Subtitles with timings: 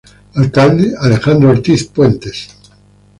[0.33, 2.47] Alcalde: Alejandro Ortiz Puentes